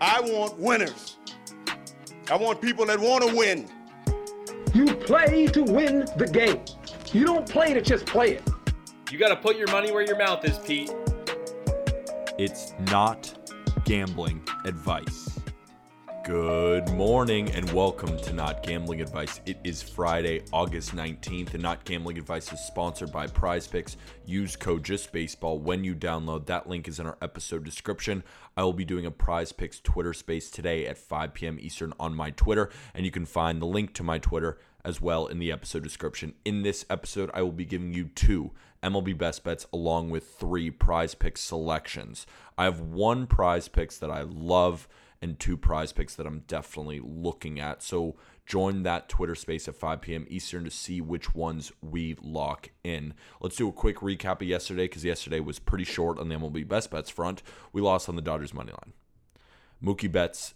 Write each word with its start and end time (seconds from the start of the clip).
I 0.00 0.20
want 0.20 0.58
winners. 0.58 1.16
I 2.30 2.36
want 2.36 2.60
people 2.60 2.84
that 2.86 2.98
want 2.98 3.26
to 3.28 3.34
win. 3.34 3.68
You 4.74 4.94
play 4.94 5.46
to 5.46 5.62
win 5.62 6.06
the 6.16 6.26
game. 6.26 6.60
You 7.12 7.24
don't 7.24 7.48
play 7.48 7.72
to 7.72 7.80
just 7.80 8.04
play 8.04 8.32
it. 8.32 8.42
You 9.10 9.18
got 9.18 9.28
to 9.28 9.36
put 9.36 9.56
your 9.56 9.70
money 9.70 9.92
where 9.92 10.04
your 10.04 10.18
mouth 10.18 10.44
is, 10.44 10.58
Pete. 10.58 10.92
It's 12.38 12.74
not 12.90 13.32
gambling 13.84 14.42
advice. 14.64 15.35
Good 16.26 16.90
morning 16.90 17.52
and 17.52 17.70
welcome 17.70 18.18
to 18.18 18.32
Not 18.32 18.64
Gambling 18.64 19.00
Advice. 19.00 19.40
It 19.46 19.60
is 19.62 19.80
Friday, 19.80 20.42
August 20.52 20.92
19th, 20.92 21.54
and 21.54 21.62
Not 21.62 21.84
Gambling 21.84 22.18
Advice 22.18 22.52
is 22.52 22.58
sponsored 22.58 23.12
by 23.12 23.28
Prize 23.28 23.68
Picks. 23.68 23.96
Use 24.24 24.56
code 24.56 24.82
JustBaseball 24.82 25.60
when 25.60 25.84
you 25.84 25.94
download. 25.94 26.46
That 26.46 26.68
link 26.68 26.88
is 26.88 26.98
in 26.98 27.06
our 27.06 27.16
episode 27.22 27.62
description. 27.62 28.24
I 28.56 28.64
will 28.64 28.72
be 28.72 28.84
doing 28.84 29.06
a 29.06 29.10
Prize 29.12 29.52
Picks 29.52 29.78
Twitter 29.78 30.12
space 30.12 30.50
today 30.50 30.88
at 30.88 30.98
5 30.98 31.32
p.m. 31.32 31.58
Eastern 31.60 31.92
on 32.00 32.12
my 32.16 32.30
Twitter, 32.30 32.70
and 32.92 33.04
you 33.04 33.12
can 33.12 33.24
find 33.24 33.62
the 33.62 33.66
link 33.66 33.94
to 33.94 34.02
my 34.02 34.18
Twitter 34.18 34.58
as 34.84 35.00
well 35.00 35.28
in 35.28 35.38
the 35.38 35.52
episode 35.52 35.84
description. 35.84 36.34
In 36.44 36.62
this 36.62 36.84
episode, 36.90 37.30
I 37.34 37.42
will 37.42 37.52
be 37.52 37.64
giving 37.64 37.94
you 37.94 38.06
two 38.06 38.50
MLB 38.82 39.16
best 39.16 39.44
bets 39.44 39.68
along 39.72 40.10
with 40.10 40.34
three 40.34 40.72
prize 40.72 41.14
picks 41.14 41.42
selections. 41.42 42.26
I 42.58 42.64
have 42.64 42.80
one 42.80 43.28
prize 43.28 43.68
picks 43.68 43.96
that 43.98 44.10
I 44.10 44.22
love 44.22 44.88
and 45.22 45.38
two 45.38 45.56
prize 45.56 45.92
picks 45.92 46.14
that 46.16 46.26
I'm 46.26 46.40
definitely 46.46 47.00
looking 47.02 47.58
at. 47.58 47.82
So 47.82 48.16
join 48.44 48.82
that 48.84 49.08
Twitter 49.08 49.34
space 49.34 49.68
at 49.68 49.74
5 49.74 50.00
p.m. 50.00 50.26
Eastern 50.28 50.64
to 50.64 50.70
see 50.70 51.00
which 51.00 51.34
ones 51.34 51.72
we 51.80 52.16
lock 52.20 52.70
in. 52.84 53.14
Let's 53.40 53.56
do 53.56 53.68
a 53.68 53.72
quick 53.72 53.98
recap 53.98 54.40
of 54.40 54.48
yesterday 54.48 54.84
because 54.84 55.04
yesterday 55.04 55.40
was 55.40 55.58
pretty 55.58 55.84
short 55.84 56.18
on 56.18 56.28
the 56.28 56.36
MLB 56.36 56.66
best 56.66 56.90
bets 56.90 57.10
front. 57.10 57.42
We 57.72 57.82
lost 57.82 58.08
on 58.08 58.16
the 58.16 58.22
Dodgers 58.22 58.54
money 58.54 58.72
line. 58.72 58.92
Mookie 59.82 60.10
Betts 60.10 60.54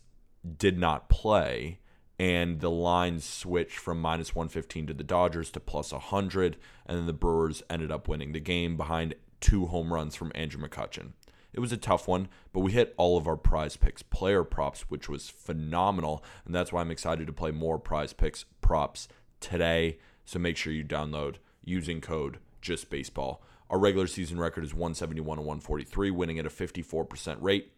did 0.57 0.79
not 0.79 1.09
play, 1.09 1.81
and 2.19 2.61
the 2.61 2.71
lines 2.71 3.25
switched 3.25 3.79
from 3.79 4.01
minus 4.01 4.35
115 4.35 4.87
to 4.89 4.95
the 4.95 5.05
Dodgers 5.05 5.51
to 5.51 5.61
plus 5.61 5.93
100, 5.93 6.57
and 6.87 6.99
then 6.99 7.07
the 7.07 7.13
Brewers 7.13 7.63
ended 7.69 7.91
up 7.91 8.09
winning 8.09 8.33
the 8.33 8.41
game 8.41 8.77
behind 8.77 9.15
two 9.41 9.67
home 9.67 9.93
runs 9.93 10.15
from 10.15 10.33
Andrew 10.35 10.67
McCutchen. 10.67 11.13
It 11.53 11.61
was 11.61 11.73
a 11.73 11.77
tough 11.77 12.07
one, 12.07 12.29
but 12.53 12.61
we 12.61 12.73
hit 12.73 12.95
all 12.97 13.17
of 13.17 13.27
our 13.27 13.37
prize 13.37 13.77
picks 13.77 14.03
player 14.03 14.45
props, 14.45 14.83
which 14.83 15.09
was 15.09 15.29
phenomenal. 15.29 16.25
And 16.45 16.55
that's 16.55 16.73
why 16.73 16.81
I'm 16.81 16.91
excited 16.91 17.27
to 17.27 17.33
play 17.33 17.51
more 17.51 17.79
prize 17.79 18.13
picks 18.13 18.45
props 18.61 19.09
today. 19.41 19.99
So 20.25 20.39
make 20.39 20.57
sure 20.57 20.73
you 20.73 20.85
download 20.85 21.37
using 21.65 22.01
code 22.01 22.39
JustBaseball. 22.63 23.39
Our 23.69 23.79
regular 23.79 24.07
season 24.07 24.39
record 24.39 24.65
is 24.65 24.75
171 24.75 25.39
and 25.39 25.47
143, 25.47 26.11
winning 26.11 26.39
at 26.39 26.47
a 26.47 26.51
54% 26.51 27.37
rate, 27.41 27.73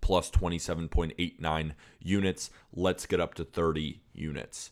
plus 0.00 0.30
27.89 0.30 1.72
units. 2.00 2.50
Let's 2.72 3.06
get 3.06 3.20
up 3.20 3.34
to 3.34 3.44
30 3.44 4.00
units. 4.12 4.70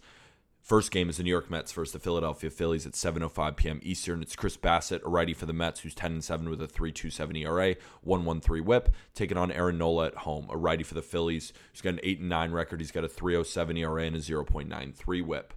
First 0.63 0.91
game 0.91 1.09
is 1.09 1.17
the 1.17 1.23
New 1.23 1.31
York 1.31 1.51
Mets 1.51 1.73
versus 1.73 1.93
the 1.93 1.99
Philadelphia 1.99 2.51
Phillies 2.51 2.87
at 2.87 2.93
7:05 2.93 3.57
p.m. 3.57 3.81
Eastern. 3.83 4.23
It's 4.23 4.37
Chris 4.37 4.57
Bassitt, 4.57 5.03
a 5.05 5.09
righty 5.09 5.35
for 5.35 5.47
the 5.47 5.53
Mets, 5.53 5.81
who's 5.81 5.95
10 5.95 6.13
and 6.13 6.25
7 6.25 6.49
with 6.49 6.63
a 6.63 6.69
3.27 6.69 7.43
ERA, 7.43 7.75
1.13 8.07 8.61
WHIP, 8.63 8.95
taking 9.15 9.37
on 9.37 9.51
Aaron 9.51 9.79
Nola 9.79 10.09
at 10.09 10.15
home, 10.17 10.47
a 10.51 10.57
righty 10.57 10.85
for 10.85 10.95
the 10.95 11.03
Phillies, 11.03 11.53
who's 11.73 11.81
got 11.81 11.95
an 11.95 12.01
8 12.03 12.21
and 12.21 12.29
9 12.29 12.53
record. 12.53 12.81
He's 12.81 12.93
got 12.93 13.05
a 13.05 13.09
3.07 13.09 13.79
ERA 13.79 14.05
and 14.05 14.17
a 14.17 14.21
0.93 14.21 15.25
WHIP. 15.25 15.55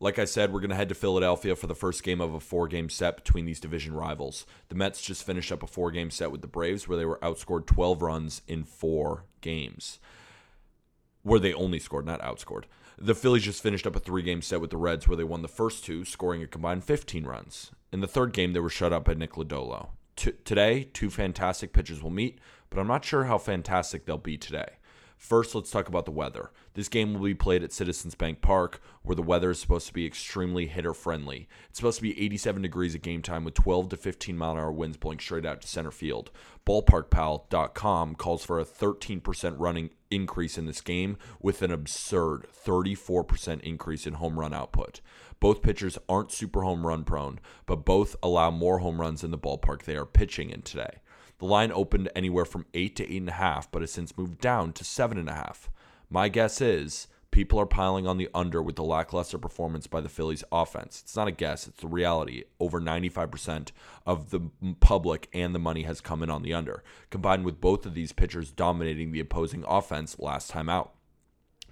Like 0.00 0.20
I 0.20 0.26
said, 0.26 0.52
we're 0.52 0.60
going 0.60 0.70
to 0.70 0.76
head 0.76 0.90
to 0.90 0.94
Philadelphia 0.94 1.56
for 1.56 1.66
the 1.66 1.74
first 1.74 2.04
game 2.04 2.20
of 2.20 2.32
a 2.32 2.38
four 2.38 2.68
game 2.68 2.88
set 2.88 3.16
between 3.16 3.46
these 3.46 3.58
division 3.58 3.94
rivals. 3.94 4.46
The 4.68 4.76
Mets 4.76 5.02
just 5.02 5.24
finished 5.24 5.50
up 5.50 5.64
a 5.64 5.66
four 5.66 5.90
game 5.90 6.12
set 6.12 6.30
with 6.30 6.40
the 6.40 6.46
Braves 6.46 6.86
where 6.86 6.96
they 6.96 7.04
were 7.04 7.18
outscored 7.18 7.66
12 7.66 8.02
runs 8.02 8.42
in 8.46 8.62
four 8.62 9.24
games. 9.40 9.98
Where 11.24 11.40
they 11.40 11.52
only 11.52 11.80
scored, 11.80 12.06
not 12.06 12.22
outscored. 12.22 12.64
The 13.00 13.14
Phillies 13.14 13.44
just 13.44 13.62
finished 13.62 13.86
up 13.86 13.94
a 13.94 14.00
three 14.00 14.22
game 14.22 14.42
set 14.42 14.60
with 14.60 14.70
the 14.70 14.76
Reds 14.76 15.06
where 15.06 15.16
they 15.16 15.22
won 15.22 15.42
the 15.42 15.48
first 15.48 15.84
two, 15.84 16.04
scoring 16.04 16.42
a 16.42 16.48
combined 16.48 16.82
15 16.82 17.24
runs. 17.24 17.70
In 17.92 18.00
the 18.00 18.08
third 18.08 18.32
game, 18.32 18.52
they 18.52 18.60
were 18.60 18.68
shut 18.68 18.92
out 18.92 19.04
by 19.04 19.14
Nick 19.14 19.34
Lodolo. 19.34 19.90
T- 20.16 20.32
today, 20.44 20.88
two 20.92 21.08
fantastic 21.08 21.72
pitchers 21.72 22.02
will 22.02 22.10
meet, 22.10 22.40
but 22.70 22.80
I'm 22.80 22.88
not 22.88 23.04
sure 23.04 23.24
how 23.24 23.38
fantastic 23.38 24.04
they'll 24.04 24.18
be 24.18 24.36
today. 24.36 24.77
First, 25.18 25.52
let's 25.52 25.72
talk 25.72 25.88
about 25.88 26.04
the 26.04 26.12
weather. 26.12 26.52
This 26.74 26.88
game 26.88 27.12
will 27.12 27.24
be 27.24 27.34
played 27.34 27.64
at 27.64 27.72
Citizens 27.72 28.14
Bank 28.14 28.40
Park, 28.40 28.80
where 29.02 29.16
the 29.16 29.22
weather 29.22 29.50
is 29.50 29.58
supposed 29.58 29.88
to 29.88 29.92
be 29.92 30.06
extremely 30.06 30.68
hitter 30.68 30.94
friendly. 30.94 31.48
It's 31.68 31.80
supposed 31.80 31.96
to 31.96 32.02
be 32.02 32.18
87 32.24 32.62
degrees 32.62 32.94
at 32.94 33.02
game 33.02 33.20
time 33.20 33.44
with 33.44 33.54
12 33.54 33.88
to 33.88 33.96
15 33.96 34.38
mile 34.38 34.52
an 34.52 34.58
hour 34.58 34.70
winds 34.70 34.96
blowing 34.96 35.18
straight 35.18 35.44
out 35.44 35.60
to 35.60 35.66
center 35.68 35.90
field. 35.90 36.30
BallparkPal.com 36.64 38.14
calls 38.14 38.44
for 38.44 38.60
a 38.60 38.64
13% 38.64 39.56
running 39.58 39.90
increase 40.08 40.56
in 40.56 40.66
this 40.66 40.80
game 40.80 41.18
with 41.42 41.62
an 41.62 41.72
absurd 41.72 42.46
34% 42.64 43.60
increase 43.62 44.06
in 44.06 44.14
home 44.14 44.38
run 44.38 44.54
output. 44.54 45.00
Both 45.40 45.62
pitchers 45.62 45.98
aren't 46.08 46.30
super 46.30 46.62
home 46.62 46.86
run 46.86 47.02
prone, 47.02 47.40
but 47.66 47.84
both 47.84 48.14
allow 48.22 48.52
more 48.52 48.78
home 48.78 49.00
runs 49.00 49.24
in 49.24 49.32
the 49.32 49.38
ballpark 49.38 49.82
they 49.82 49.96
are 49.96 50.06
pitching 50.06 50.50
in 50.50 50.62
today. 50.62 51.00
The 51.38 51.46
line 51.46 51.72
opened 51.72 52.10
anywhere 52.16 52.44
from 52.44 52.66
eight 52.74 52.96
to 52.96 53.04
eight 53.04 53.20
and 53.20 53.28
a 53.28 53.32
half, 53.32 53.70
but 53.70 53.82
has 53.82 53.92
since 53.92 54.16
moved 54.18 54.40
down 54.40 54.72
to 54.72 54.84
seven 54.84 55.18
and 55.18 55.28
a 55.28 55.34
half. 55.34 55.70
My 56.10 56.28
guess 56.28 56.60
is 56.60 57.06
people 57.30 57.60
are 57.60 57.66
piling 57.66 58.06
on 58.06 58.16
the 58.16 58.28
under 58.34 58.62
with 58.62 58.76
the 58.76 58.82
lackluster 58.82 59.38
performance 59.38 59.86
by 59.86 60.00
the 60.00 60.08
Phillies 60.08 60.42
offense. 60.50 61.00
It's 61.02 61.14
not 61.14 61.28
a 61.28 61.32
guess, 61.32 61.68
it's 61.68 61.80
the 61.80 61.86
reality. 61.86 62.44
Over 62.58 62.80
95% 62.80 63.70
of 64.06 64.30
the 64.30 64.40
public 64.80 65.28
and 65.32 65.54
the 65.54 65.60
money 65.60 65.82
has 65.82 66.00
come 66.00 66.22
in 66.22 66.30
on 66.30 66.42
the 66.42 66.54
under, 66.54 66.82
combined 67.10 67.44
with 67.44 67.60
both 67.60 67.86
of 67.86 67.94
these 67.94 68.12
pitchers 68.12 68.50
dominating 68.50 69.12
the 69.12 69.20
opposing 69.20 69.64
offense 69.68 70.18
last 70.18 70.50
time 70.50 70.68
out. 70.68 70.94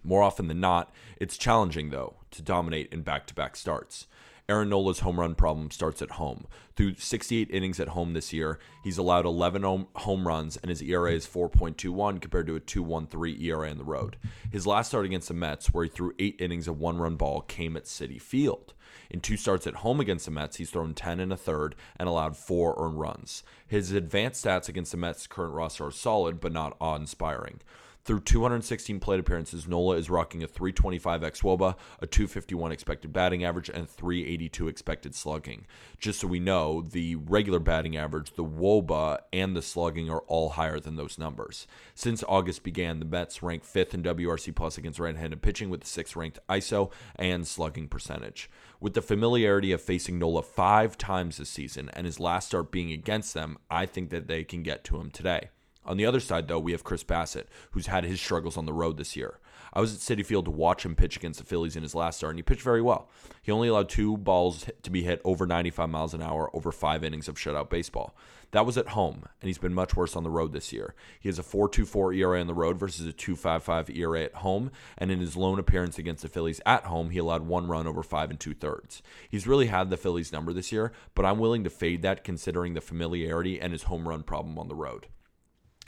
More 0.04 0.22
often 0.22 0.46
than 0.46 0.60
not, 0.60 0.94
it's 1.16 1.36
challenging, 1.36 1.90
though, 1.90 2.18
to 2.30 2.42
dominate 2.42 2.92
in 2.92 3.02
back 3.02 3.26
to 3.26 3.34
back 3.34 3.56
starts. 3.56 4.06
Aaron 4.48 4.68
Nola's 4.68 5.00
home 5.00 5.18
run 5.18 5.34
problem 5.34 5.72
starts 5.72 6.00
at 6.00 6.12
home. 6.12 6.46
Through 6.76 6.96
68 6.96 7.50
innings 7.50 7.80
at 7.80 7.88
home 7.88 8.12
this 8.12 8.32
year, 8.32 8.60
he's 8.84 8.98
allowed 8.98 9.26
11 9.26 9.62
home 9.96 10.28
runs, 10.28 10.56
and 10.56 10.68
his 10.68 10.82
ERA 10.82 11.12
is 11.12 11.26
4.21 11.26 12.20
compared 12.20 12.46
to 12.46 12.54
a 12.54 12.60
2.13 12.60 13.42
ERA 13.42 13.70
on 13.70 13.78
the 13.78 13.84
road. 13.84 14.16
His 14.52 14.66
last 14.66 14.88
start 14.88 15.04
against 15.04 15.28
the 15.28 15.34
Mets, 15.34 15.74
where 15.74 15.82
he 15.82 15.90
threw 15.90 16.14
eight 16.20 16.36
innings 16.38 16.68
of 16.68 16.78
one 16.78 16.98
run 16.98 17.16
ball, 17.16 17.40
came 17.40 17.76
at 17.76 17.84
Citi 17.84 18.22
Field. 18.22 18.74
In 19.10 19.20
two 19.20 19.36
starts 19.36 19.66
at 19.66 19.76
home 19.76 19.98
against 19.98 20.26
the 20.26 20.30
Mets, 20.30 20.56
he's 20.56 20.70
thrown 20.70 20.94
10 20.94 21.18
and 21.18 21.32
a 21.32 21.36
third 21.36 21.74
and 21.98 22.08
allowed 22.08 22.36
four 22.36 22.74
earned 22.78 23.00
runs. 23.00 23.42
His 23.66 23.90
advanced 23.90 24.44
stats 24.44 24.68
against 24.68 24.92
the 24.92 24.96
Mets' 24.96 25.26
current 25.26 25.54
roster 25.54 25.86
are 25.86 25.90
solid, 25.90 26.40
but 26.40 26.52
not 26.52 26.76
awe 26.80 26.94
inspiring. 26.94 27.60
Through 28.06 28.20
216 28.20 29.00
plate 29.00 29.18
appearances, 29.18 29.66
Nola 29.66 29.96
is 29.96 30.08
rocking 30.08 30.44
a 30.44 30.46
325 30.46 31.22
xwOBA, 31.22 31.74
a 32.00 32.06
251 32.06 32.70
expected 32.70 33.12
batting 33.12 33.42
average, 33.42 33.68
and 33.68 33.90
382 33.90 34.68
expected 34.68 35.12
slugging. 35.12 35.66
Just 35.98 36.20
so 36.20 36.28
we 36.28 36.38
know, 36.38 36.82
the 36.82 37.16
regular 37.16 37.58
batting 37.58 37.96
average, 37.96 38.34
the 38.34 38.44
WOBA, 38.44 39.22
and 39.32 39.56
the 39.56 39.60
slugging 39.62 40.08
are 40.08 40.20
all 40.28 40.50
higher 40.50 40.78
than 40.78 40.94
those 40.94 41.18
numbers. 41.18 41.66
Since 41.96 42.22
August 42.28 42.62
began, 42.62 43.00
the 43.00 43.04
Mets 43.04 43.42
rank 43.42 43.64
fifth 43.64 43.92
in 43.92 44.04
WRC 44.04 44.54
plus 44.54 44.78
against 44.78 45.00
right-handed 45.00 45.42
pitching 45.42 45.68
with 45.68 45.80
the 45.80 45.88
sixth 45.88 46.14
ranked 46.14 46.38
ISO 46.48 46.92
and 47.16 47.44
slugging 47.44 47.88
percentage. 47.88 48.48
With 48.78 48.94
the 48.94 49.02
familiarity 49.02 49.72
of 49.72 49.82
facing 49.82 50.20
Nola 50.20 50.42
five 50.42 50.96
times 50.96 51.38
this 51.38 51.50
season 51.50 51.90
and 51.92 52.06
his 52.06 52.20
last 52.20 52.46
start 52.46 52.70
being 52.70 52.92
against 52.92 53.34
them, 53.34 53.58
I 53.68 53.84
think 53.84 54.10
that 54.10 54.28
they 54.28 54.44
can 54.44 54.62
get 54.62 54.84
to 54.84 54.96
him 55.00 55.10
today. 55.10 55.48
On 55.86 55.96
the 55.96 56.06
other 56.06 56.20
side, 56.20 56.48
though, 56.48 56.58
we 56.58 56.72
have 56.72 56.84
Chris 56.84 57.04
Bassitt, 57.04 57.46
who's 57.70 57.86
had 57.86 58.04
his 58.04 58.20
struggles 58.20 58.56
on 58.56 58.66
the 58.66 58.72
road 58.72 58.96
this 58.96 59.16
year. 59.16 59.38
I 59.72 59.80
was 59.80 59.94
at 59.94 60.00
Citi 60.00 60.24
Field 60.24 60.46
to 60.46 60.50
watch 60.50 60.84
him 60.84 60.94
pitch 60.94 61.16
against 61.16 61.38
the 61.38 61.44
Phillies 61.44 61.76
in 61.76 61.82
his 61.82 61.94
last 61.94 62.18
start, 62.18 62.30
and 62.30 62.38
he 62.38 62.42
pitched 62.42 62.62
very 62.62 62.82
well. 62.82 63.08
He 63.42 63.52
only 63.52 63.68
allowed 63.68 63.88
two 63.88 64.16
balls 64.16 64.66
to 64.82 64.90
be 64.90 65.02
hit 65.02 65.20
over 65.24 65.46
95 65.46 65.88
miles 65.90 66.14
an 66.14 66.22
hour 66.22 66.50
over 66.54 66.72
five 66.72 67.04
innings 67.04 67.28
of 67.28 67.36
shutout 67.36 67.68
baseball. 67.70 68.16
That 68.52 68.64
was 68.64 68.78
at 68.78 68.88
home, 68.88 69.24
and 69.40 69.48
he's 69.48 69.58
been 69.58 69.74
much 69.74 69.94
worse 69.94 70.16
on 70.16 70.22
the 70.22 70.30
road 70.30 70.52
this 70.52 70.72
year. 70.72 70.94
He 71.20 71.28
has 71.28 71.38
a 71.38 71.42
4.24 71.42 72.16
ERA 72.16 72.40
on 72.40 72.46
the 72.46 72.54
road 72.54 72.78
versus 72.78 73.06
a 73.06 73.12
2.55 73.12 73.94
ERA 73.94 74.22
at 74.22 74.34
home, 74.36 74.70
and 74.96 75.10
in 75.10 75.20
his 75.20 75.36
lone 75.36 75.58
appearance 75.58 75.98
against 75.98 76.22
the 76.22 76.28
Phillies 76.28 76.60
at 76.64 76.84
home, 76.84 77.10
he 77.10 77.18
allowed 77.18 77.42
one 77.42 77.66
run 77.66 77.86
over 77.86 78.02
five 78.02 78.30
and 78.30 78.40
two 78.40 78.54
thirds. 78.54 79.02
He's 79.28 79.46
really 79.46 79.66
had 79.66 79.90
the 79.90 79.96
Phillies 79.96 80.32
number 80.32 80.52
this 80.52 80.72
year, 80.72 80.92
but 81.14 81.26
I'm 81.26 81.38
willing 81.38 81.64
to 81.64 81.70
fade 81.70 82.02
that 82.02 82.24
considering 82.24 82.74
the 82.74 82.80
familiarity 82.80 83.60
and 83.60 83.72
his 83.72 83.84
home 83.84 84.08
run 84.08 84.22
problem 84.22 84.58
on 84.58 84.68
the 84.68 84.74
road. 84.74 85.08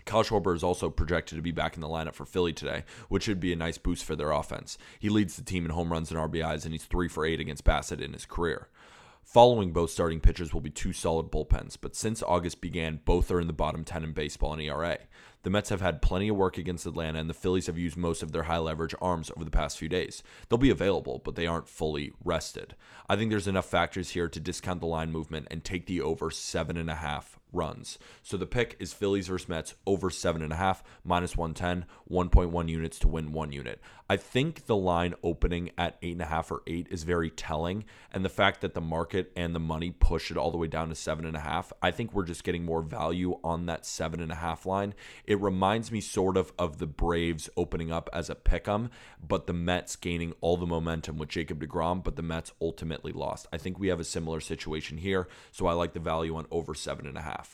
Kyle 0.09 0.25
Schwarber 0.25 0.57
is 0.57 0.65
also 0.65 0.89
projected 0.89 1.37
to 1.37 1.43
be 1.43 1.51
back 1.51 1.75
in 1.75 1.83
the 1.83 1.87
lineup 1.87 2.15
for 2.15 2.25
Philly 2.25 2.55
today, 2.55 2.85
which 3.11 3.25
should 3.25 3.41
be 3.41 3.53
a 3.53 3.57
nice 3.57 3.77
boost 3.77 4.07
for 4.07 4.17
their 4.17 4.31
offense. 4.31 4.79
He 4.99 5.11
leads 5.11 5.37
the 5.37 5.45
team 5.45 5.67
in 5.67 5.71
home 5.71 5.93
runs 5.93 6.11
and 6.11 6.19
RBIs, 6.19 6.65
and 6.65 6.73
he's 6.73 6.87
three 6.87 7.09
for 7.09 7.27
eight 7.27 7.41
against 7.41 7.63
Bassitt 7.63 8.01
in 8.01 8.15
his 8.15 8.25
career. 8.25 8.69
Following 9.23 9.75
both 9.75 9.91
starting 9.91 10.21
pitchers 10.21 10.55
will 10.55 10.63
be 10.63 10.71
two 10.71 10.95
solid 10.95 11.31
bullpens, 11.31 11.77
but 11.79 11.95
since 11.95 12.23
August 12.23 12.63
began, 12.63 13.01
both 13.05 13.31
are 13.31 13.39
in 13.39 13.49
the 13.49 13.53
bottom 13.53 13.85
10 13.85 14.03
in 14.03 14.13
baseball 14.13 14.55
in 14.55 14.61
ERA. 14.61 14.97
The 15.43 15.51
Mets 15.51 15.69
have 15.69 15.83
had 15.83 16.01
plenty 16.01 16.29
of 16.29 16.37
work 16.37 16.57
against 16.57 16.87
Atlanta, 16.87 17.19
and 17.19 17.29
the 17.29 17.35
Phillies 17.35 17.67
have 17.67 17.77
used 17.77 17.99
most 17.99 18.23
of 18.23 18.33
their 18.33 18.45
high 18.45 18.57
leverage 18.57 18.95
arms 19.03 19.31
over 19.37 19.45
the 19.45 19.51
past 19.51 19.77
few 19.77 19.91
days. 19.91 20.23
They'll 20.49 20.59
be 20.59 20.71
available, 20.71 21.21
but 21.23 21.35
they 21.35 21.47
aren't 21.47 21.69
fully 21.69 22.15
rested. 22.25 22.75
I 23.11 23.17
think 23.17 23.29
there's 23.29 23.47
enough 23.47 23.67
factors 23.67 24.09
here 24.09 24.31
to 24.31 24.41
discount 24.41 24.81
the 24.81 24.87
line 24.87 25.13
movement 25.13 25.49
and 25.51 25.63
take 25.63 25.85
the 25.85 26.01
over 26.01 26.31
7.5 26.31 27.38
runs. 27.53 27.99
So 28.23 28.37
the 28.37 28.47
pick 28.47 28.77
is 28.79 28.93
Phillies 28.93 29.29
versus 29.29 29.49
Mets 29.49 29.75
over 29.87 30.11
seven 30.11 30.43
and 30.43 30.53
a 30.53 30.57
half, 30.57 30.83
minus 31.05 31.37
110, 31.37 31.87
1.1 32.11 32.69
units 32.69 32.99
to 33.01 33.09
win 33.09 33.33
one 33.33 33.53
unit. 33.53 33.81
I 34.11 34.17
think 34.17 34.67
the 34.67 34.77
line 34.77 35.15
opening 35.23 35.71
at 35.77 35.99
eight 36.01 36.13
and 36.13 36.23
a 36.23 36.27
half 36.27 36.51
or 36.51 36.63
eight 36.67 36.89
is 36.91 37.05
very 37.05 37.31
telling. 37.31 37.85
And 38.11 38.25
the 38.25 38.31
fact 38.31 38.63
that 38.63 38.73
the 38.73 38.81
market 38.81 39.31
and 39.37 39.55
the 39.55 39.61
money 39.61 39.91
push 39.91 40.31
it 40.31 40.39
all 40.39 40.51
the 40.51 40.57
way 40.57 40.67
down 40.67 40.89
to 40.89 40.95
seven 40.95 41.27
and 41.27 41.37
a 41.37 41.41
half, 41.41 41.73
I 41.83 41.91
think 41.91 42.13
we're 42.13 42.25
just 42.25 42.45
getting 42.45 42.65
more 42.65 42.81
value 42.81 43.39
on 43.45 43.67
that 43.67 43.85
seven 43.85 44.21
and 44.21 44.33
a 44.33 44.37
half 44.37 44.65
line. 44.65 44.95
It 45.27 45.41
reminds 45.41 45.93
me 45.93 46.01
sort 46.01 46.37
of 46.37 46.53
of 46.59 46.79
the 46.79 46.87
Braves 46.87 47.51
opening 47.57 47.93
up 47.93 48.09
as 48.13 48.31
a 48.31 48.35
pick 48.35 48.67
'em, 48.67 48.91
but 49.27 49.47
the 49.47 49.53
Mets 49.53 49.95
gaining 49.97 50.35
all 50.41 50.57
the 50.57 50.67
momentum 50.67 51.19
with 51.19 51.29
Jacob 51.29 51.61
DeGrom, 51.61 52.03
but 52.03 52.17
the 52.17 52.23
Mets 52.23 52.53
ultimately 52.61 53.13
lost. 53.13 53.47
I 53.53 53.59
think 53.59 53.79
we 53.79 53.89
have 53.89 54.01
a 54.01 54.05
similar 54.05 54.41
situation 54.41 54.99
here. 54.99 55.29
So 55.53 55.67
I 55.67 55.75
like 55.75 55.93
the 55.93 56.01
value 56.01 56.35
on 56.37 56.47
over 56.51 56.75
seven 56.75 57.07
and 57.07 57.17
a 57.17 57.23
half. 57.23 57.48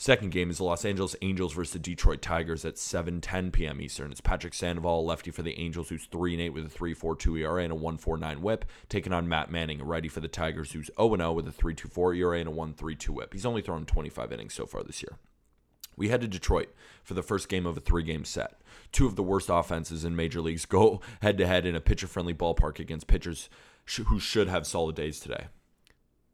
Second 0.00 0.30
game 0.30 0.48
is 0.48 0.58
the 0.58 0.64
Los 0.64 0.84
Angeles 0.84 1.16
Angels 1.22 1.52
versus 1.52 1.72
the 1.72 1.80
Detroit 1.80 2.22
Tigers 2.22 2.64
at 2.64 2.76
7:10 2.76 3.50
p.m. 3.50 3.80
Eastern. 3.80 4.12
It's 4.12 4.20
Patrick 4.20 4.54
Sandoval, 4.54 5.04
lefty 5.04 5.32
for 5.32 5.42
the 5.42 5.58
Angels, 5.58 5.88
who's 5.88 6.06
3 6.06 6.34
and 6.34 6.42
8 6.42 6.48
with 6.50 6.66
a 6.66 6.78
3.42 6.78 7.40
ERA 7.40 7.64
and 7.64 7.72
a 7.72 7.76
1.49 7.76 8.38
WHIP, 8.38 8.64
taking 8.88 9.12
on 9.12 9.28
Matt 9.28 9.50
Manning, 9.50 9.80
a 9.80 9.84
righty 9.84 10.06
for 10.06 10.20
the 10.20 10.28
Tigers, 10.28 10.70
who's 10.70 10.88
0 10.96 11.16
0 11.16 11.32
with 11.32 11.48
a 11.48 11.50
3.24 11.50 12.16
ERA 12.16 12.38
and 12.38 12.48
a 12.48 12.52
1.32 12.52 13.08
WHIP. 13.08 13.32
He's 13.32 13.44
only 13.44 13.60
thrown 13.60 13.84
25 13.84 14.32
innings 14.32 14.54
so 14.54 14.66
far 14.66 14.84
this 14.84 15.02
year. 15.02 15.18
We 15.96 16.10
head 16.10 16.20
to 16.20 16.28
Detroit 16.28 16.68
for 17.02 17.14
the 17.14 17.22
first 17.24 17.48
game 17.48 17.66
of 17.66 17.76
a 17.76 17.80
three 17.80 18.04
game 18.04 18.24
set. 18.24 18.60
Two 18.92 19.08
of 19.08 19.16
the 19.16 19.24
worst 19.24 19.48
offenses 19.50 20.04
in 20.04 20.14
major 20.14 20.40
leagues 20.40 20.64
go 20.64 21.00
head 21.22 21.36
to 21.38 21.46
head 21.48 21.66
in 21.66 21.74
a 21.74 21.80
pitcher 21.80 22.06
friendly 22.06 22.34
ballpark 22.34 22.78
against 22.78 23.08
pitchers 23.08 23.50
who 24.06 24.20
should 24.20 24.46
have 24.46 24.64
solid 24.64 24.94
days 24.94 25.18
today. 25.18 25.46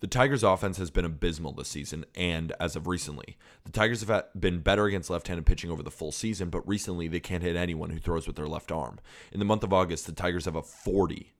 The 0.00 0.06
Tigers' 0.06 0.42
offense 0.42 0.76
has 0.76 0.90
been 0.90 1.04
abysmal 1.04 1.52
this 1.52 1.68
season, 1.68 2.04
and 2.14 2.52
as 2.60 2.76
of 2.76 2.86
recently, 2.86 3.38
the 3.64 3.72
Tigers 3.72 4.02
have 4.02 4.26
been 4.38 4.60
better 4.60 4.84
against 4.84 5.08
left 5.08 5.28
handed 5.28 5.46
pitching 5.46 5.70
over 5.70 5.82
the 5.82 5.90
full 5.90 6.12
season, 6.12 6.50
but 6.50 6.66
recently 6.68 7.08
they 7.08 7.20
can't 7.20 7.42
hit 7.42 7.56
anyone 7.56 7.90
who 7.90 7.98
throws 7.98 8.26
with 8.26 8.36
their 8.36 8.48
left 8.48 8.70
arm. 8.70 8.98
In 9.32 9.38
the 9.38 9.46
month 9.46 9.62
of 9.62 9.72
August, 9.72 10.06
the 10.06 10.12
Tigers 10.12 10.44
have 10.44 10.56
a 10.56 10.62
40 10.62 11.32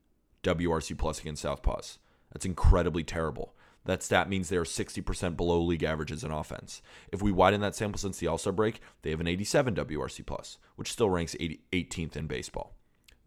WRC 0.42 0.96
plus 0.96 1.20
against 1.20 1.44
Southpaws. 1.44 1.98
That's 2.32 2.46
incredibly 2.46 3.04
terrible. 3.04 3.54
That 3.84 4.02
stat 4.02 4.30
means 4.30 4.48
they 4.48 4.56
are 4.56 4.64
60% 4.64 5.36
below 5.36 5.60
league 5.60 5.82
averages 5.82 6.24
in 6.24 6.30
offense. 6.30 6.80
If 7.12 7.22
we 7.22 7.32
widen 7.32 7.60
that 7.60 7.76
sample 7.76 7.98
since 7.98 8.18
the 8.18 8.26
All 8.28 8.38
Star 8.38 8.52
break, 8.52 8.80
they 9.02 9.10
have 9.10 9.20
an 9.20 9.28
87 9.28 9.74
WRC 9.74 10.24
plus, 10.24 10.58
which 10.76 10.90
still 10.90 11.10
ranks 11.10 11.36
80, 11.38 11.60
18th 11.72 12.16
in 12.16 12.26
baseball. 12.26 12.74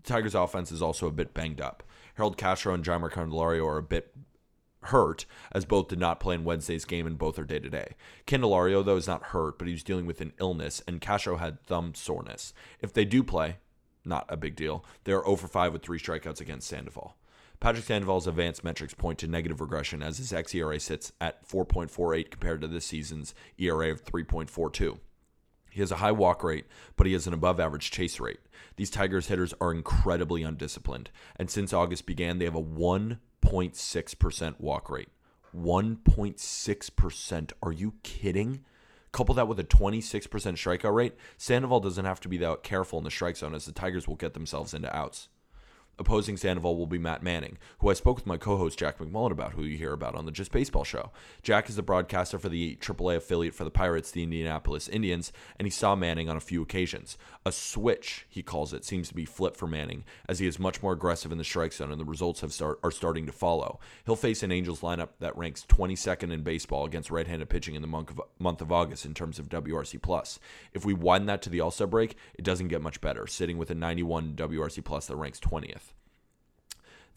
The 0.02 0.14
Tigers' 0.14 0.36
offense 0.36 0.72
is 0.72 0.82
also 0.82 1.08
a 1.08 1.12
bit 1.12 1.34
banged 1.34 1.62
up. 1.62 1.84
Harold 2.16 2.38
Castro 2.38 2.74
and 2.74 2.84
Jeimer 2.84 3.12
Candelario 3.12 3.68
are 3.68 3.78
a 3.78 3.84
bit 3.84 4.16
hurt, 4.84 5.26
as 5.52 5.66
both 5.66 5.88
did 5.88 6.00
not 6.00 6.20
play 6.20 6.36
in 6.36 6.44
Wednesday's 6.44 6.86
game 6.86 7.08
and 7.08 7.18
both 7.18 7.38
are 7.40 7.46
day 7.46 7.60
to 7.60 7.70
day. 7.70 7.96
Candelario, 8.26 8.84
though, 8.84 8.96
is 8.96 9.08
not 9.08 9.28
hurt, 9.28 9.58
but 9.58 9.68
he 9.68 9.74
was 9.74 9.84
dealing 9.84 10.06
with 10.06 10.22
an 10.22 10.34
illness, 10.40 10.82
and 10.88 11.02
Castro 11.02 11.38
had 11.38 11.64
thumb 11.64 11.94
soreness. 11.94 12.54
If 12.82 12.94
they 12.94 13.06
do 13.06 13.24
play, 13.24 13.58
not 14.06 14.26
a 14.30 14.38
big 14.38 14.56
deal. 14.56 14.86
They 15.04 15.12
are 15.12 15.24
0 15.24 15.36
for 15.36 15.48
5 15.48 15.74
with 15.74 15.84
three 15.84 16.00
strikeouts 16.00 16.42
against 16.42 16.68
Sandoval. 16.68 17.16
Patrick 17.60 17.86
Sandoval's 17.86 18.28
advanced 18.28 18.64
metrics 18.64 18.94
point 18.94 19.18
to 19.20 19.28
negative 19.28 19.62
regression 19.62 20.04
as 20.04 20.20
his 20.20 20.32
xERA 20.32 20.80
sits 20.80 21.12
at 21.20 21.48
4.48 21.48 22.30
compared 22.30 22.62
to 22.62 22.68
this 22.68 22.86
season's 22.86 23.34
ERA 23.58 23.92
of 23.92 24.06
3.42. 24.06 25.00
He 25.70 25.82
has 25.82 25.92
a 25.92 25.98
high 25.98 26.12
walk 26.12 26.44
rate, 26.44 26.66
but 26.96 27.08
he 27.08 27.14
has 27.14 27.28
an 27.28 27.34
above 27.34 27.60
average 27.60 27.92
chase 27.92 28.20
rate. 28.20 28.40
These 28.76 28.90
Tigers 28.90 29.28
hitters 29.28 29.54
are 29.60 29.74
incredibly 29.74 30.44
undisciplined, 30.44 31.10
and 31.36 31.50
since 31.50 31.74
August 31.74 32.06
began, 32.06 32.38
they 32.40 32.46
have 32.46 32.56
a 32.56 32.62
1.6% 32.62 34.60
walk 34.60 34.90
rate. 34.90 35.10
1.6%. 35.56 37.52
Are 37.64 37.72
you 37.72 37.94
kidding? 38.04 38.64
Couple 39.12 39.36
that 39.36 39.48
with 39.48 39.60
a 39.60 39.64
26% 39.64 40.28
strikeout 40.30 40.94
rate, 40.94 41.16
Sandoval 41.38 41.80
doesn't 41.80 42.06
have 42.06 42.20
to 42.20 42.30
be 42.30 42.38
that 42.38 42.64
careful 42.64 43.00
in 43.00 43.06
the 43.06 43.12
strike 43.12 43.38
zone 43.38 43.56
as 43.56 43.66
the 43.66 43.72
Tigers 43.72 44.08
will 44.08 44.16
get 44.16 44.34
themselves 44.34 44.74
into 44.74 44.96
outs. 44.96 45.30
Opposing 46.00 46.38
Sandoval 46.38 46.78
will 46.78 46.86
be 46.86 47.00
Matt 47.00 47.24
Manning, 47.24 47.58
who 47.80 47.90
I 47.90 47.94
spoke 47.94 48.18
with 48.18 48.28
my 48.28 48.38
co 48.38 48.56
host 48.56 48.78
Jack 48.78 49.00
McMullen 49.00 49.32
about, 49.32 49.54
who 49.54 49.64
you 49.64 49.78
hear 49.78 49.94
about 49.94 50.14
on 50.14 50.26
the 50.26 50.32
Just 50.32 50.52
Baseball 50.52 50.84
show. 50.84 51.12
Jack 51.42 51.70
is 51.70 51.76
the 51.76 51.82
broadcaster 51.82 52.38
for 52.38 52.50
the 52.50 52.76
AAA 52.76 53.16
affiliate 53.16 53.56
for 53.56 53.64
the 53.64 53.72
Pirates, 53.72 54.12
the 54.12 54.22
Indianapolis 54.22 54.88
Indians, 54.88 55.34
and 55.58 55.66
he 55.66 55.72
saw 55.72 55.96
Manning 55.96 56.30
on 56.30 56.38
a 56.38 56.42
few 56.42 56.62
occasions. 56.62 57.18
A 57.48 57.52
switch, 57.52 58.28
he 58.30 58.44
calls 58.44 58.74
it, 58.74 58.86
seems 58.86 59.08
to 59.08 59.16
be 59.16 59.26
flipped 59.26 59.58
for 59.58 59.66
Manning, 59.66 60.04
as 60.30 60.38
he 60.38 60.46
is 60.46 60.60
much 60.60 60.84
more 60.84 60.94
aggressive 60.94 61.32
in 61.32 61.40
the 61.40 61.44
strike 61.44 61.74
zone, 61.74 61.92
and 61.92 62.00
the 62.00 62.06
results 62.06 62.42
have 62.42 62.54
start, 62.54 62.80
are 62.84 62.92
starting 62.92 63.26
to 63.26 63.32
follow. 63.32 63.80
He'll 64.06 64.16
face 64.16 64.44
an 64.44 64.52
Angels 64.52 64.82
lineup 64.82 65.10
that 65.20 65.36
ranks 65.36 65.66
22nd 65.68 66.32
in 66.32 66.44
baseball 66.44 66.86
against 66.86 67.10
right 67.10 67.28
handed 67.28 67.50
pitching 67.50 67.74
in 67.74 67.82
the 67.82 67.88
month 67.88 68.12
of, 68.12 68.22
month 68.38 68.62
of 68.62 68.72
August 68.72 69.04
in 69.04 69.16
terms 69.16 69.40
of 69.40 69.50
WRC. 69.50 70.00
plus. 70.00 70.40
If 70.74 70.86
we 70.86 70.94
widen 70.94 71.26
that 71.26 71.42
to 71.42 71.50
the 71.50 71.60
All 71.60 71.72
Star 71.72 71.88
break, 71.88 72.16
it 72.36 72.46
doesn't 72.46 72.68
get 72.68 72.84
much 72.84 73.02
better, 73.02 73.26
sitting 73.26 73.58
with 73.58 73.72
a 73.72 73.76
91 73.76 74.36
WRC 74.36 74.84
plus 74.84 75.08
that 75.08 75.16
ranks 75.16 75.40
20th. 75.40 75.87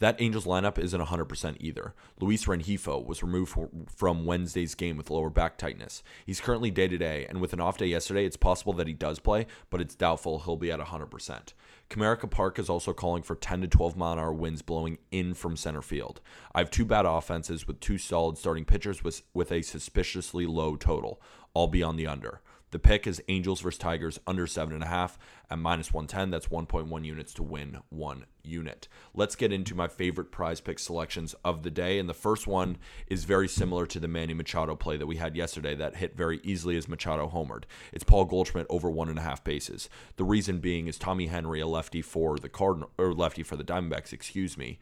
That 0.01 0.19
Angels 0.19 0.45
lineup 0.45 0.79
isn't 0.79 0.99
100% 0.99 1.57
either. 1.59 1.93
Luis 2.19 2.45
Rengifo 2.45 3.05
was 3.05 3.21
removed 3.21 3.55
from 3.87 4.25
Wednesday's 4.25 4.73
game 4.73 4.97
with 4.97 5.11
lower 5.11 5.29
back 5.29 5.59
tightness. 5.59 6.01
He's 6.25 6.41
currently 6.41 6.71
day 6.71 6.87
to 6.87 6.97
day, 6.97 7.27
and 7.29 7.39
with 7.39 7.53
an 7.53 7.61
off 7.61 7.77
day 7.77 7.85
yesterday, 7.85 8.25
it's 8.25 8.35
possible 8.35 8.73
that 8.73 8.87
he 8.87 8.93
does 8.93 9.19
play, 9.19 9.45
but 9.69 9.79
it's 9.79 9.93
doubtful 9.93 10.39
he'll 10.39 10.57
be 10.57 10.71
at 10.71 10.79
100%. 10.79 11.53
Comerica 11.91 12.27
Park 12.27 12.57
is 12.57 12.67
also 12.67 12.93
calling 12.93 13.21
for 13.21 13.35
10 13.35 13.61
to 13.61 13.67
12 13.67 13.95
mile 13.95 14.13
an 14.13 14.19
hour 14.19 14.33
winds 14.33 14.63
blowing 14.63 14.97
in 15.11 15.35
from 15.35 15.55
center 15.55 15.83
field. 15.83 16.19
I 16.55 16.59
have 16.59 16.71
two 16.71 16.85
bad 16.85 17.05
offenses 17.05 17.67
with 17.67 17.79
two 17.79 17.99
solid 17.99 18.39
starting 18.39 18.65
pitchers 18.65 19.03
with, 19.03 19.21
with 19.35 19.51
a 19.51 19.61
suspiciously 19.61 20.47
low 20.47 20.77
total. 20.77 21.21
I'll 21.55 21.67
be 21.67 21.83
on 21.83 21.95
the 21.95 22.07
under. 22.07 22.41
The 22.71 22.79
pick 22.79 23.05
is 23.05 23.21
Angels 23.27 23.59
versus 23.59 23.77
Tigers 23.77 24.19
under 24.25 24.47
seven 24.47 24.73
and 24.73 24.83
a 24.83 24.87
half 24.87 25.19
at 25.49 25.59
minus 25.59 25.93
110. 25.93 26.31
That's 26.31 26.47
1.1 26.47 27.05
units 27.05 27.33
to 27.33 27.43
win 27.43 27.79
one 27.89 28.25
unit. 28.43 28.87
Let's 29.13 29.35
get 29.35 29.51
into 29.51 29.75
my 29.75 29.89
favorite 29.89 30.31
prize 30.31 30.61
pick 30.61 30.79
selections 30.79 31.35
of 31.43 31.63
the 31.63 31.69
day. 31.69 31.99
And 31.99 32.07
the 32.07 32.13
first 32.13 32.47
one 32.47 32.77
is 33.07 33.25
very 33.25 33.49
similar 33.49 33.85
to 33.87 33.99
the 33.99 34.07
Manny 34.07 34.33
Machado 34.33 34.77
play 34.77 34.95
that 34.95 35.05
we 35.05 35.17
had 35.17 35.35
yesterday 35.35 35.75
that 35.75 35.97
hit 35.97 36.15
very 36.15 36.39
easily 36.43 36.77
as 36.77 36.87
Machado 36.87 37.29
homered. 37.29 37.63
It's 37.91 38.05
Paul 38.05 38.23
Goldschmidt 38.23 38.67
over 38.69 38.89
one 38.89 39.09
and 39.09 39.19
a 39.19 39.23
half 39.23 39.43
bases. 39.43 39.89
The 40.15 40.23
reason 40.23 40.59
being 40.59 40.87
is 40.87 40.97
Tommy 40.97 41.27
Henry, 41.27 41.59
a 41.59 41.67
lefty 41.67 42.01
for 42.01 42.37
the 42.37 42.49
Cardinal 42.49 42.91
or 42.97 43.13
lefty 43.13 43.43
for 43.43 43.57
the 43.57 43.65
Diamondbacks, 43.65 44.13
excuse 44.13 44.57
me. 44.57 44.79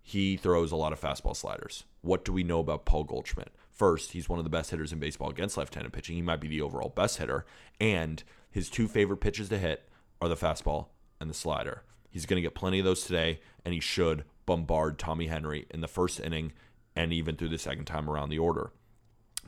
He 0.00 0.36
throws 0.36 0.70
a 0.70 0.76
lot 0.76 0.92
of 0.92 1.00
fastball 1.00 1.36
sliders. 1.36 1.84
What 2.02 2.24
do 2.24 2.32
we 2.32 2.44
know 2.44 2.60
about 2.60 2.86
Paul 2.86 3.04
Goldschmidt? 3.04 3.50
First, 3.78 4.10
he's 4.10 4.28
one 4.28 4.40
of 4.40 4.44
the 4.44 4.50
best 4.50 4.72
hitters 4.72 4.92
in 4.92 4.98
baseball 4.98 5.30
against 5.30 5.56
left-handed 5.56 5.92
pitching. 5.92 6.16
He 6.16 6.22
might 6.22 6.40
be 6.40 6.48
the 6.48 6.60
overall 6.60 6.88
best 6.88 7.18
hitter, 7.18 7.46
and 7.80 8.24
his 8.50 8.68
two 8.68 8.88
favorite 8.88 9.18
pitches 9.18 9.48
to 9.50 9.58
hit 9.58 9.88
are 10.20 10.28
the 10.28 10.34
fastball 10.34 10.88
and 11.20 11.30
the 11.30 11.34
slider. 11.34 11.84
He's 12.10 12.26
going 12.26 12.38
to 12.38 12.42
get 12.42 12.56
plenty 12.56 12.80
of 12.80 12.84
those 12.84 13.04
today, 13.04 13.38
and 13.64 13.72
he 13.72 13.78
should 13.78 14.24
bombard 14.46 14.98
Tommy 14.98 15.28
Henry 15.28 15.66
in 15.70 15.80
the 15.80 15.86
first 15.86 16.18
inning 16.18 16.52
and 16.96 17.12
even 17.12 17.36
through 17.36 17.50
the 17.50 17.58
second 17.58 17.84
time 17.84 18.10
around 18.10 18.30
the 18.30 18.38
order. 18.40 18.72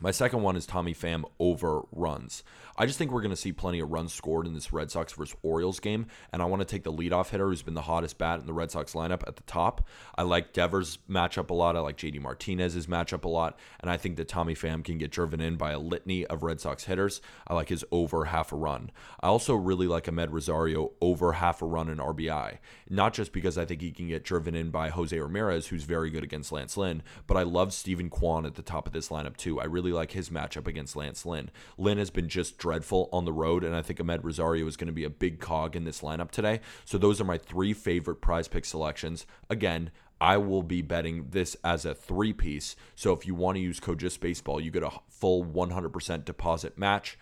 My 0.03 0.09
second 0.09 0.41
one 0.41 0.55
is 0.55 0.65
Tommy 0.65 0.95
Pham 0.95 1.25
over 1.39 1.83
runs. 1.91 2.43
I 2.75 2.87
just 2.87 2.97
think 2.97 3.11
we're 3.11 3.21
going 3.21 3.29
to 3.29 3.35
see 3.35 3.51
plenty 3.51 3.79
of 3.81 3.91
runs 3.91 4.11
scored 4.11 4.47
in 4.47 4.55
this 4.55 4.73
Red 4.73 4.89
Sox 4.89 5.13
versus 5.13 5.37
Orioles 5.43 5.79
game, 5.79 6.07
and 6.33 6.41
I 6.41 6.45
want 6.45 6.61
to 6.61 6.65
take 6.65 6.83
the 6.83 6.91
leadoff 6.91 7.29
hitter 7.29 7.49
who's 7.49 7.61
been 7.61 7.75
the 7.75 7.83
hottest 7.83 8.17
bat 8.17 8.39
in 8.39 8.47
the 8.47 8.53
Red 8.53 8.71
Sox 8.71 8.93
lineup 8.93 9.21
at 9.27 9.35
the 9.35 9.43
top. 9.43 9.87
I 10.15 10.23
like 10.23 10.53
Devers' 10.53 10.97
matchup 11.07 11.51
a 11.51 11.53
lot. 11.53 11.75
I 11.75 11.81
like 11.81 11.97
JD 11.97 12.19
Martinez's 12.19 12.87
matchup 12.87 13.25
a 13.25 13.29
lot, 13.29 13.59
and 13.79 13.91
I 13.91 13.97
think 13.97 14.15
that 14.15 14.27
Tommy 14.27 14.55
Pham 14.55 14.83
can 14.83 14.97
get 14.97 15.11
driven 15.11 15.39
in 15.39 15.55
by 15.55 15.71
a 15.71 15.77
litany 15.77 16.25
of 16.25 16.41
Red 16.41 16.59
Sox 16.59 16.85
hitters. 16.85 17.21
I 17.47 17.53
like 17.53 17.69
his 17.69 17.85
over 17.91 18.25
half 18.25 18.51
a 18.51 18.55
run. 18.55 18.89
I 19.19 19.27
also 19.27 19.53
really 19.53 19.85
like 19.85 20.05
Amed 20.05 20.31
Rosario 20.31 20.93
over 20.99 21.33
half 21.33 21.61
a 21.61 21.67
run 21.67 21.89
in 21.89 21.99
RBI, 21.99 22.57
not 22.89 23.13
just 23.13 23.33
because 23.33 23.55
I 23.59 23.65
think 23.65 23.81
he 23.81 23.91
can 23.91 24.07
get 24.07 24.23
driven 24.23 24.55
in 24.55 24.71
by 24.71 24.89
Jose 24.89 25.19
Ramirez, 25.19 25.67
who's 25.67 25.83
very 25.83 26.09
good 26.09 26.23
against 26.23 26.51
Lance 26.51 26.75
Lynn, 26.75 27.03
but 27.27 27.37
I 27.37 27.43
love 27.43 27.73
Steven 27.73 28.09
Kwan 28.09 28.47
at 28.47 28.55
the 28.55 28.63
top 28.63 28.87
of 28.87 28.93
this 28.93 29.09
lineup 29.09 29.37
too. 29.37 29.59
I 29.59 29.65
really 29.65 29.90
like 29.91 30.11
his 30.11 30.29
matchup 30.29 30.67
against 30.67 30.95
Lance 30.95 31.25
Lynn. 31.25 31.49
Lynn 31.77 31.97
has 31.97 32.09
been 32.09 32.29
just 32.29 32.57
dreadful 32.57 33.09
on 33.11 33.25
the 33.25 33.33
road, 33.33 33.63
and 33.63 33.75
I 33.75 33.81
think 33.81 33.99
Amed 33.99 34.23
Rosario 34.23 34.67
is 34.67 34.77
going 34.77 34.87
to 34.87 34.93
be 34.93 35.03
a 35.03 35.09
big 35.09 35.39
cog 35.39 35.75
in 35.75 35.83
this 35.83 36.01
lineup 36.01 36.31
today. 36.31 36.61
So 36.85 36.97
those 36.97 37.19
are 37.19 37.25
my 37.25 37.37
three 37.37 37.73
favorite 37.73 38.21
prize 38.21 38.47
pick 38.47 38.65
selections. 38.65 39.25
Again, 39.49 39.91
I 40.19 40.37
will 40.37 40.61
be 40.61 40.83
betting 40.83 41.27
this 41.31 41.57
as 41.63 41.83
a 41.83 41.95
three 41.95 42.31
piece. 42.31 42.75
So 42.95 43.11
if 43.11 43.25
you 43.25 43.33
want 43.33 43.55
to 43.55 43.61
use 43.61 43.79
code 43.79 43.99
just 43.99 44.21
baseball, 44.21 44.61
you 44.61 44.69
get 44.69 44.83
a 44.83 44.91
full 45.09 45.43
100% 45.43 46.25
deposit 46.25 46.77
match 46.77 47.17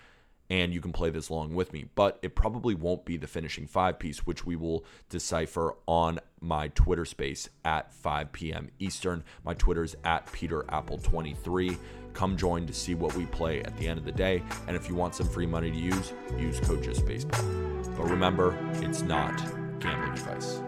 and 0.50 0.74
you 0.74 0.82
can 0.82 0.91
play 0.91 1.10
this 1.10 1.29
along 1.29 1.53
with 1.53 1.74
me. 1.74 1.86
But 1.96 2.20
it 2.22 2.36
probably 2.36 2.75
won't 2.75 3.06
be 3.06 3.18
the 3.18 3.27
finishing 3.27 3.68
five 3.68 4.00
piece, 4.00 4.25
which 4.25 4.46
we 4.46 4.56
will 4.56 4.84
decipher 5.10 5.75
on 5.86 6.20
my 6.41 6.70
Twitter 6.70 7.06
space 7.06 7.50
at 7.65 7.94
5 7.94 8.32
p.m. 8.32 8.70
Eastern. 8.79 9.24
My 9.44 9.53
Twitter 9.53 9.84
is 9.84 9.96
at 10.03 10.25
PeterAppel23. 10.27 11.77
Come 12.13 12.38
join 12.38 12.65
to 12.65 12.74
see 12.74 12.96
what 12.96 13.15
we 13.15 13.25
play 13.27 13.62
at 13.62 13.77
the 13.77 13.88
end 13.88 14.00
of 14.00 14.06
the 14.06 14.12
day. 14.12 14.44
And 14.68 14.75
if 14.75 14.89
you 14.89 14.96
want 14.96 15.15
some 15.15 15.27
free 15.27 15.46
money 15.46 15.72
to 15.72 15.77
use, 15.77 16.13
use 16.38 16.60
Just 16.82 17.06
Baseball. 17.06 17.44
But 17.98 18.10
remember, 18.10 18.58
it's 18.82 19.01
not 19.01 19.38
gambling 19.79 20.13
advice. 20.13 20.62